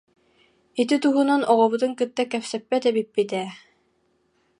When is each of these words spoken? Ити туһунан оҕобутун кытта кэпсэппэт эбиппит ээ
Ити 0.81 0.95
туһунан 1.03 1.41
оҕобутун 1.51 1.91
кытта 1.99 2.23
кэпсэппэт 2.31 2.83
эбиппит 2.89 3.31
ээ 3.41 3.47